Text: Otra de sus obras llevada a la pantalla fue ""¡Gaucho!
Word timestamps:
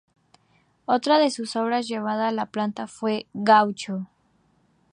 Otra 0.87 1.19
de 1.19 1.29
sus 1.29 1.55
obras 1.55 1.87
llevada 1.87 2.27
a 2.29 2.31
la 2.31 2.47
pantalla 2.47 2.87
fue 2.87 3.27
""¡Gaucho! 3.35 4.07